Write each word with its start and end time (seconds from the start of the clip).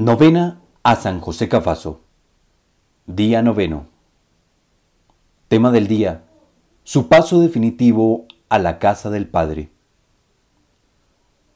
Novena 0.00 0.60
a 0.84 0.94
San 0.94 1.18
José 1.18 1.48
Cafaso. 1.48 2.02
Día 3.08 3.42
noveno. 3.42 3.88
Tema 5.48 5.72
del 5.72 5.88
día. 5.88 6.22
Su 6.84 7.08
paso 7.08 7.40
definitivo 7.40 8.26
a 8.48 8.60
la 8.60 8.78
casa 8.78 9.10
del 9.10 9.26
Padre. 9.26 9.70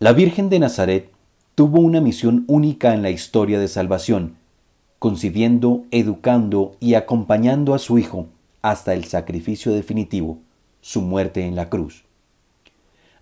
La 0.01 0.13
Virgen 0.13 0.49
de 0.49 0.59
Nazaret 0.59 1.13
tuvo 1.55 1.79
una 1.79 2.01
misión 2.01 2.45
única 2.49 2.95
en 2.95 3.03
la 3.03 3.11
historia 3.11 3.61
de 3.61 3.69
salvación, 3.69 4.39
concibiendo, 4.99 5.85
educando 5.93 6.73
y 6.81 6.95
acompañando 6.95 7.75
a 7.75 7.79
su 7.79 7.97
Hijo 7.97 8.27
hasta 8.61 8.93
el 8.93 9.05
sacrificio 9.05 9.71
definitivo, 9.71 10.41
su 10.81 11.01
muerte 11.01 11.47
en 11.47 11.55
la 11.55 11.69
cruz. 11.69 12.07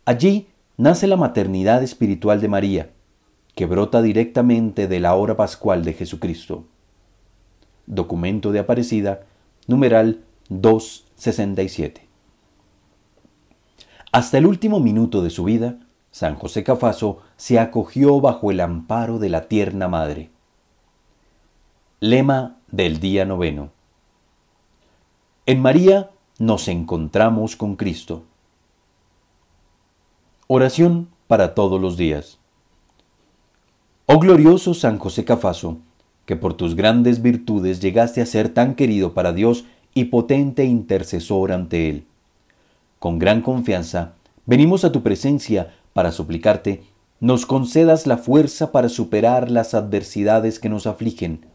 Allí 0.07 0.47
nace 0.79 1.07
la 1.07 1.19
maternidad 1.19 1.83
espiritual 1.83 2.41
de 2.41 2.49
María, 2.49 2.91
que 3.55 3.67
brota 3.67 4.03
directamente 4.03 4.89
de 4.89 5.01
la 5.01 5.15
hora 5.15 5.37
pascual 5.37 5.85
de 5.85 5.93
Jesucristo. 5.93 6.65
Documento 7.87 8.53
de 8.53 8.61
Aparecida, 8.61 9.23
numeral 9.67 10.25
267. 10.49 12.09
Hasta 14.13 14.39
el 14.39 14.47
último 14.47 14.81
minuto 14.81 15.23
de 15.23 15.31
su 15.31 15.45
vida, 15.45 15.79
San 16.11 16.35
José 16.35 16.65
Cafaso 16.65 17.21
se 17.37 17.61
acogió 17.61 18.21
bajo 18.21 18.51
el 18.51 18.61
amparo 18.61 19.19
de 19.19 19.29
la 19.29 19.47
tierna 19.47 19.87
madre. 19.87 20.31
Lema 22.01 22.57
del 22.69 22.99
día 22.99 23.25
noveno. 23.25 23.71
En 25.47 25.63
María 25.63 26.11
nos 26.39 26.67
encontramos 26.67 27.55
con 27.55 27.77
Cristo. 27.77 28.25
Oración 30.49 31.09
para 31.29 31.55
todos 31.55 31.81
los 31.81 31.97
días. 31.97 32.40
Oh 34.13 34.19
glorioso 34.19 34.75
San 34.75 34.99
José 34.99 35.25
Cafaso, 35.25 35.79
que 36.27 36.35
por 36.35 36.55
tus 36.55 36.75
grandes 36.75 37.23
virtudes 37.23 37.79
llegaste 37.79 38.21
a 38.21 38.27
ser 38.27 38.49
tan 38.49 38.75
querido 38.75 39.15
para 39.15 39.33
Dios 39.33 39.67
y 39.95 40.07
potente 40.07 40.65
intercesor 40.65 41.53
ante 41.53 41.89
Él. 41.89 42.07
Con 42.99 43.21
gran 43.21 43.41
confianza, 43.41 44.15
venimos 44.47 44.85
a 44.85 44.91
tu 44.91 45.05
presencia 45.05 45.77
para 45.93 46.11
suplicarte, 46.11 46.83
nos 47.21 47.47
concedas 47.47 48.09
la 48.09 48.19
fuerza 48.19 48.73
para 48.73 48.89
superar 48.89 49.49
las 49.49 49.75
adversidades 49.75 50.59
que 50.59 50.69
nos 50.69 50.89
afligen, 50.89 51.47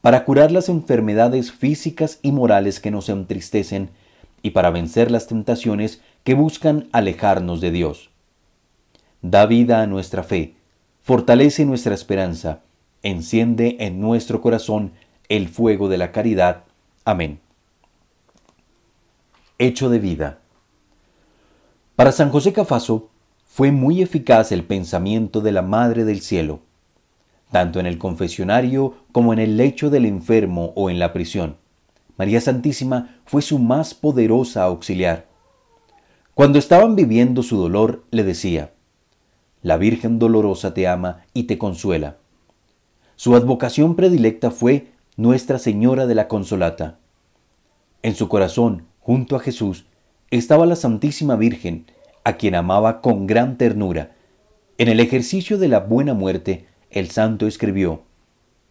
para 0.00 0.24
curar 0.24 0.50
las 0.50 0.70
enfermedades 0.70 1.52
físicas 1.52 2.20
y 2.22 2.32
morales 2.32 2.80
que 2.80 2.90
nos 2.90 3.10
entristecen, 3.10 3.90
y 4.40 4.52
para 4.52 4.70
vencer 4.70 5.10
las 5.10 5.26
tentaciones 5.26 6.00
que 6.24 6.32
buscan 6.32 6.88
alejarnos 6.92 7.60
de 7.60 7.70
Dios. 7.70 8.08
Da 9.20 9.44
vida 9.44 9.82
a 9.82 9.86
nuestra 9.86 10.22
fe, 10.22 10.54
fortalece 11.08 11.64
nuestra 11.64 11.94
esperanza, 11.94 12.60
enciende 13.02 13.78
en 13.80 13.98
nuestro 13.98 14.42
corazón 14.42 14.92
el 15.30 15.48
fuego 15.48 15.88
de 15.88 15.96
la 15.96 16.12
caridad. 16.12 16.64
Amén. 17.06 17.40
Hecho 19.58 19.88
de 19.88 20.00
vida. 20.00 20.40
Para 21.96 22.12
San 22.12 22.28
José 22.28 22.52
Cafaso 22.52 23.08
fue 23.46 23.72
muy 23.72 24.02
eficaz 24.02 24.52
el 24.52 24.64
pensamiento 24.64 25.40
de 25.40 25.50
la 25.50 25.62
Madre 25.62 26.04
del 26.04 26.20
Cielo, 26.20 26.60
tanto 27.50 27.80
en 27.80 27.86
el 27.86 27.96
confesionario 27.96 28.96
como 29.10 29.32
en 29.32 29.38
el 29.38 29.56
lecho 29.56 29.88
del 29.88 30.04
enfermo 30.04 30.74
o 30.76 30.90
en 30.90 30.98
la 30.98 31.14
prisión. 31.14 31.56
María 32.18 32.42
Santísima 32.42 33.18
fue 33.24 33.40
su 33.40 33.58
más 33.58 33.94
poderosa 33.94 34.64
auxiliar. 34.64 35.26
Cuando 36.34 36.58
estaban 36.58 36.96
viviendo 36.96 37.42
su 37.42 37.56
dolor, 37.56 38.04
le 38.10 38.24
decía, 38.24 38.72
la 39.62 39.76
Virgen 39.76 40.18
Dolorosa 40.18 40.72
te 40.72 40.86
ama 40.86 41.24
y 41.34 41.44
te 41.44 41.58
consuela. 41.58 42.16
Su 43.16 43.34
advocación 43.34 43.96
predilecta 43.96 44.50
fue 44.50 44.92
Nuestra 45.16 45.58
Señora 45.58 46.06
de 46.06 46.14
la 46.14 46.28
Consolata. 46.28 46.98
En 48.02 48.14
su 48.14 48.28
corazón, 48.28 48.84
junto 49.00 49.34
a 49.34 49.40
Jesús, 49.40 49.86
estaba 50.30 50.66
la 50.66 50.76
Santísima 50.76 51.34
Virgen, 51.34 51.86
a 52.22 52.34
quien 52.36 52.54
amaba 52.54 53.00
con 53.00 53.26
gran 53.26 53.58
ternura. 53.58 54.12
En 54.76 54.88
el 54.88 55.00
ejercicio 55.00 55.58
de 55.58 55.68
la 55.68 55.80
buena 55.80 56.14
muerte, 56.14 56.66
el 56.90 57.10
santo 57.10 57.46
escribió, 57.46 58.02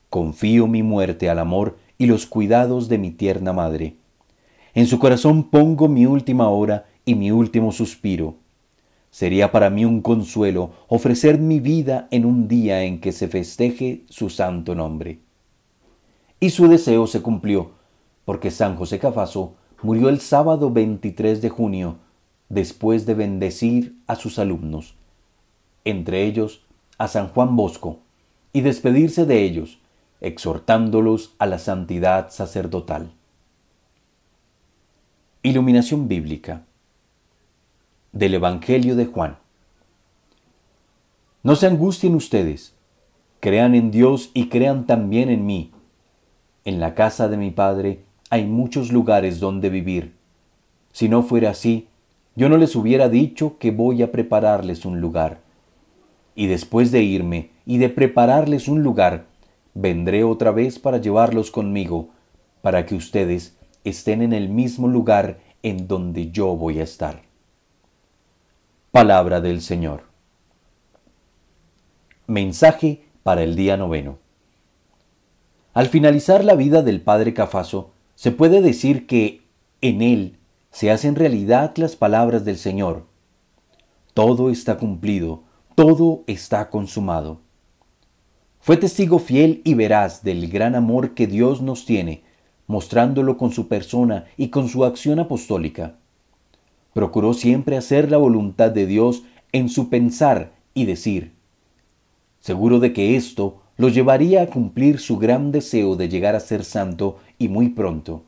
Confío 0.10 0.68
mi 0.68 0.84
muerte 0.84 1.30
al 1.30 1.40
amor 1.40 1.78
y 1.98 2.06
los 2.06 2.26
cuidados 2.26 2.88
de 2.88 2.98
mi 2.98 3.12
tierna 3.12 3.52
madre. 3.52 3.98
En 4.74 4.88
su 4.88 5.00
corazón 5.00 5.50
pongo 5.50 5.90
mi 5.90 6.06
última 6.06 6.48
hora 6.50 6.86
y 7.04 7.16
mi 7.16 7.32
último 7.32 7.74
suspiro 7.74 8.36
Sería 9.18 9.52
para 9.52 9.72
mí 9.72 9.84
un 9.84 10.04
consuelo 10.04 10.74
ofrecer 10.88 11.40
mi 11.40 11.60
vida 11.60 12.08
en 12.12 12.24
un 12.24 12.48
día 12.48 12.84
en 12.84 13.02
que 13.02 13.12
se 13.12 13.28
festeje 13.28 14.04
su 14.10 14.30
santo 14.30 14.76
nombre. 14.76 15.18
Y 16.40 16.52
su 16.52 16.68
deseo 16.68 17.08
se 17.08 17.24
cumplió, 17.24 17.72
porque 18.26 18.52
San 18.52 18.76
José 18.76 19.00
Cafaso 19.00 19.56
murió 19.82 20.10
el 20.10 20.20
sábado 20.20 20.70
23 20.70 21.42
de 21.42 21.50
junio, 21.50 21.96
después 22.50 23.08
de 23.08 23.16
bendecir 23.16 23.98
a 24.06 24.16
sus 24.16 24.38
alumnos, 24.38 24.94
entre 25.84 26.24
ellos 26.26 26.62
a 27.00 27.08
San 27.08 27.30
Juan 27.30 27.56
Bosco, 27.56 27.98
y 28.54 28.62
despedirse 28.62 29.26
de 29.26 29.42
ellos, 29.42 29.80
exhortándolos 30.22 31.34
a 31.40 31.48
la 31.48 31.58
santidad 31.58 32.30
sacerdotal. 32.30 33.10
Iluminación 35.42 36.08
bíblica 36.08 36.67
del 38.18 38.34
Evangelio 38.34 38.96
de 38.96 39.06
Juan. 39.06 39.38
No 41.44 41.56
se 41.56 41.68
angustien 41.68 42.16
ustedes, 42.16 42.74
crean 43.40 43.76
en 43.76 43.92
Dios 43.92 44.32
y 44.34 44.50
crean 44.50 44.88
también 44.88 45.30
en 45.30 45.46
mí. 45.46 45.72
En 46.66 46.80
la 46.80 46.96
casa 46.96 47.28
de 47.28 47.38
mi 47.38 47.52
Padre 47.52 48.00
hay 48.32 48.46
muchos 48.46 48.92
lugares 48.92 49.40
donde 49.40 49.70
vivir. 49.70 50.16
Si 50.92 51.10
no 51.10 51.22
fuera 51.22 51.52
así, 51.52 51.90
yo 52.36 52.50
no 52.50 52.58
les 52.58 52.76
hubiera 52.76 53.08
dicho 53.08 53.60
que 53.60 53.70
voy 53.70 54.02
a 54.02 54.12
prepararles 54.12 54.84
un 54.84 55.00
lugar. 55.00 55.42
Y 56.34 56.48
después 56.48 56.92
de 56.92 57.04
irme 57.04 57.52
y 57.68 57.78
de 57.78 57.90
prepararles 57.90 58.68
un 58.68 58.82
lugar, 58.82 59.28
vendré 59.76 60.24
otra 60.24 60.50
vez 60.50 60.80
para 60.80 60.98
llevarlos 60.98 61.52
conmigo, 61.52 62.10
para 62.64 62.88
que 62.88 62.96
ustedes 62.96 63.56
estén 63.84 64.24
en 64.24 64.34
el 64.34 64.50
mismo 64.50 64.88
lugar 64.88 65.40
en 65.62 65.88
donde 65.88 66.32
yo 66.32 66.56
voy 66.56 66.80
a 66.80 66.84
estar. 66.84 67.27
Palabra 68.98 69.42
del 69.42 69.62
Señor. 69.62 70.06
Mensaje 72.26 73.06
para 73.22 73.44
el 73.44 73.56
día 73.56 73.78
noveno. 73.78 74.18
Al 75.76 75.86
finalizar 75.86 76.44
la 76.44 76.56
vida 76.56 76.82
del 76.82 77.02
padre 77.02 77.36
Cafaso, 77.36 77.92
se 78.16 78.32
puede 78.32 78.60
decir 78.60 79.06
que 79.06 79.44
en 79.82 80.02
él 80.02 80.38
se 80.72 80.90
hacen 80.90 81.14
realidad 81.14 81.74
las 81.76 81.96
palabras 81.96 82.44
del 82.44 82.58
Señor. 82.58 83.06
Todo 84.16 84.50
está 84.50 84.80
cumplido, 84.80 85.44
todo 85.76 86.24
está 86.26 86.72
consumado. 86.72 87.42
Fue 88.60 88.78
testigo 88.78 89.20
fiel 89.20 89.62
y 89.64 89.76
veraz 89.76 90.24
del 90.24 90.50
gran 90.50 90.74
amor 90.74 91.14
que 91.14 91.28
Dios 91.28 91.62
nos 91.62 91.86
tiene, 91.86 92.24
mostrándolo 92.66 93.38
con 93.38 93.52
su 93.52 93.68
persona 93.68 94.26
y 94.38 94.48
con 94.48 94.68
su 94.68 94.86
acción 94.86 95.20
apostólica 95.20 95.98
procuró 96.98 97.36
siempre 97.36 97.78
hacer 97.78 98.10
la 98.10 98.18
voluntad 98.18 98.72
de 98.72 98.88
Dios 98.88 99.22
en 99.52 99.70
su 99.70 99.88
pensar 99.88 100.54
y 100.74 100.86
decir, 100.86 101.34
seguro 102.40 102.80
de 102.80 102.92
que 102.92 103.16
esto 103.16 103.62
lo 103.78 103.88
llevaría 103.88 104.42
a 104.42 104.48
cumplir 104.48 104.98
su 104.98 105.20
gran 105.20 105.52
deseo 105.52 105.96
de 105.96 106.10
llegar 106.10 106.34
a 106.34 106.40
ser 106.40 106.64
santo 106.64 107.20
y 107.38 107.50
muy 107.50 107.70
pronto. 107.70 108.24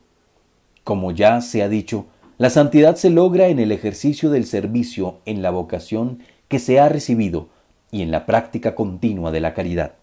Como 0.84 1.10
ya 1.10 1.40
se 1.40 1.64
ha 1.64 1.68
dicho, 1.68 2.06
la 2.38 2.48
santidad 2.48 2.94
se 2.94 3.10
logra 3.10 3.48
en 3.48 3.58
el 3.58 3.72
ejercicio 3.72 4.30
del 4.30 4.46
servicio 4.46 5.16
en 5.26 5.42
la 5.42 5.50
vocación 5.50 6.20
que 6.46 6.60
se 6.60 6.78
ha 6.78 6.88
recibido 6.88 7.48
y 7.90 8.02
en 8.02 8.12
la 8.12 8.24
práctica 8.24 8.76
continua 8.76 9.32
de 9.32 9.40
la 9.40 9.52
caridad. 9.52 9.94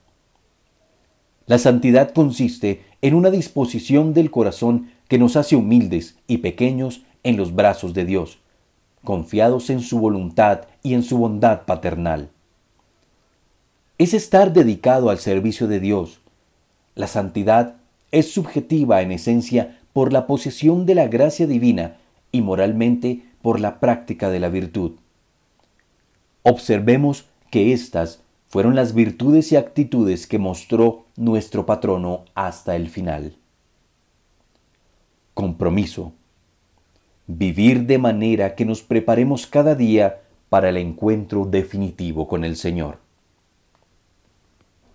La 1.45 1.57
santidad 1.57 2.12
consiste 2.12 2.81
en 3.01 3.13
una 3.13 3.31
disposición 3.31 4.13
del 4.13 4.30
corazón 4.30 4.92
que 5.07 5.18
nos 5.18 5.38
hace 5.38 5.56
humildes 5.56 6.18
y 6.27 6.39
pequeños 6.39 7.03
en 7.24 7.38
los 7.38 7.56
brazos 7.56 7.94
de 7.94 8.03
Dios, 8.03 8.39
confiados 9.03 9.69
en 9.69 9.81
su 9.81 9.99
voluntad 9.99 10.61
y 10.83 10.94
en 10.94 11.03
su 11.03 11.17
bondad 11.17 11.63
paternal. 11.65 12.29
Es 13.97 14.13
estar 14.13 14.53
dedicado 14.53 15.09
al 15.09 15.17
servicio 15.17 15.67
de 15.67 15.79
Dios. 15.79 16.19
La 16.95 17.07
santidad 17.07 17.75
es 18.11 18.31
subjetiva 18.31 19.01
en 19.01 19.11
esencia 19.11 19.79
por 19.94 20.13
la 20.13 20.27
posesión 20.27 20.85
de 20.85 20.95
la 20.95 21.07
gracia 21.07 21.47
divina 21.47 21.97
y 22.31 22.41
moralmente 22.41 23.23
por 23.41 23.59
la 23.59 23.79
práctica 23.79 24.29
de 24.29 24.39
la 24.39 24.49
virtud. 24.49 24.91
Observemos 26.44 27.25
que 27.49 27.73
estas 27.73 28.21
fueron 28.47 28.75
las 28.75 28.94
virtudes 28.94 29.51
y 29.51 29.55
actitudes 29.55 30.27
que 30.27 30.39
mostró 30.39 31.05
nuestro 31.15 31.65
patrono 31.65 32.25
hasta 32.35 32.75
el 32.75 32.89
final. 32.89 33.35
Compromiso 35.33 36.13
vivir 37.27 37.85
de 37.85 37.97
manera 37.97 38.56
que 38.56 38.65
nos 38.65 38.81
preparemos 38.81 39.45
cada 39.45 39.75
día 39.75 40.21
para 40.50 40.69
el 40.69 40.77
encuentro 40.77 41.45
definitivo 41.45 42.27
con 42.27 42.45
el 42.45 42.56
Señor. 42.56 43.00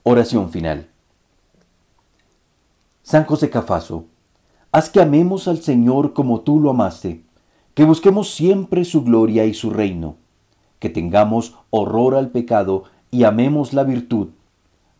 Oración 0.03 0.51
final. 0.51 0.89
San 3.03 3.25
José 3.25 3.51
Cafaso, 3.51 4.07
haz 4.71 4.89
que 4.89 5.01
amemos 5.01 5.47
al 5.47 5.61
Señor 5.61 6.15
como 6.15 6.41
tú 6.41 6.59
lo 6.59 6.71
amaste, 6.71 7.23
que 7.75 7.85
busquemos 7.85 8.31
siempre 8.31 8.85
su 8.85 9.05
gloria 9.05 9.45
y 9.45 9.53
su 9.55 9.71
reino, 9.71 10.17
que 10.79 10.89
tengamos 10.89 11.57
horror 11.71 12.15
al 12.15 12.31
pecado 12.31 12.85
y 13.11 13.25
amemos 13.25 13.75
la 13.75 13.85
virtud, 13.85 14.29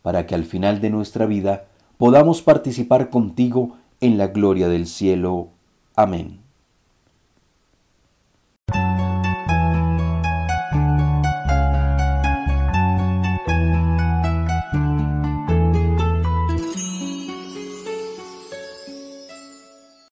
para 0.03 0.27
que 0.27 0.35
al 0.35 0.45
final 0.45 0.81
de 0.81 0.91
nuestra 0.91 1.25
vida 1.25 1.65
podamos 1.97 2.41
participar 2.41 3.09
contigo 3.09 3.77
en 4.01 4.17
la 4.17 4.27
gloria 4.27 4.67
del 4.67 4.85
cielo. 4.85 5.49
Amén. 5.95 6.42